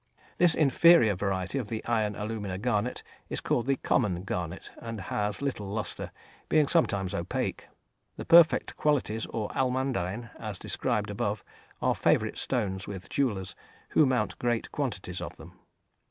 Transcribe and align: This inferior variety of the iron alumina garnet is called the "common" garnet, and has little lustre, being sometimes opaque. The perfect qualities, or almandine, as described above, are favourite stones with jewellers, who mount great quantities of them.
This 0.39 0.55
inferior 0.55 1.13
variety 1.13 1.59
of 1.59 1.67
the 1.67 1.85
iron 1.85 2.15
alumina 2.15 2.57
garnet 2.57 3.03
is 3.29 3.39
called 3.39 3.67
the 3.67 3.75
"common" 3.75 4.23
garnet, 4.23 4.71
and 4.77 4.99
has 4.99 5.43
little 5.43 5.67
lustre, 5.67 6.11
being 6.49 6.67
sometimes 6.67 7.13
opaque. 7.13 7.67
The 8.17 8.25
perfect 8.25 8.75
qualities, 8.77 9.27
or 9.27 9.49
almandine, 9.49 10.31
as 10.39 10.57
described 10.57 11.11
above, 11.11 11.43
are 11.83 11.93
favourite 11.93 12.37
stones 12.39 12.87
with 12.87 13.09
jewellers, 13.09 13.53
who 13.89 14.07
mount 14.07 14.39
great 14.39 14.71
quantities 14.71 15.21
of 15.21 15.37
them. 15.37 15.59